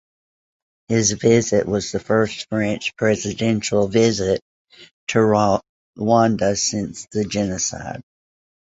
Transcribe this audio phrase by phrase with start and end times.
[0.87, 4.41] His visit was the first French presidential visit
[5.09, 8.01] to Rwanda since the genocide.